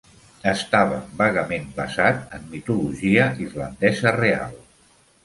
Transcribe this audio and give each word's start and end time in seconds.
Estava 0.51 1.01
vagament 1.19 1.67
basat 1.75 2.33
en 2.37 2.47
mitologia 2.53 3.29
irlandesa 3.49 4.15
real. 4.17 4.57